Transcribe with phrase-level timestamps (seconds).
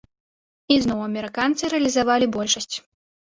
[0.75, 2.75] І зноў амерыканцы рэалізавалі большасць.